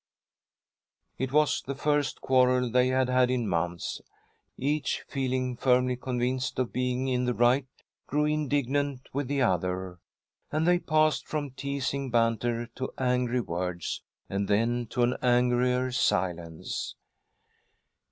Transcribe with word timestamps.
'"It 1.19 1.31
was 1.31 1.61
the 1.61 1.75
first 1.75 2.21
quarrel 2.21 2.71
they 2.71 2.87
had 2.87 3.07
had 3.07 3.29
in 3.29 3.47
months. 3.47 4.01
Each, 4.57 5.03
feeling 5.07 5.55
firmly 5.55 5.95
convinced 5.95 6.57
of 6.57 6.73
being 6.73 7.07
in 7.07 7.25
the 7.25 7.35
right, 7.35 7.67
grew 8.07 8.25
indignant 8.25 9.09
with 9.13 9.27
the 9.27 9.43
other, 9.43 9.99
and 10.51 10.67
they 10.67 10.79
passed 10.79 11.27
from 11.27 11.51
teasing 11.51 12.09
banter 12.09 12.65
to 12.77 12.91
angry 12.97 13.41
words, 13.41 14.01
and 14.27 14.47
then 14.47 14.87
to 14.87 15.03
an 15.03 15.17
angrier 15.21 15.91
silence. 15.91 16.95